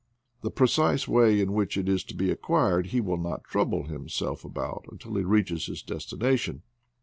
[0.41, 4.43] The precise way in which it is to be acquired he will not trouble himself
[4.43, 6.63] about until he reaches his destination.